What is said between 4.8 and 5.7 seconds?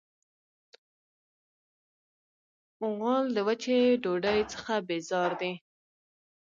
بیزار دی.